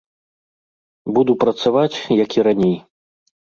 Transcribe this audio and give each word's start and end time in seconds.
Буду 1.19 1.31
працаваць, 1.45 1.97
як 2.23 2.29
і 2.41 2.49
раней. 2.51 2.77